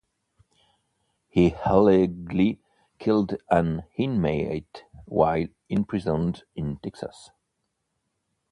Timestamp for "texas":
6.77-7.29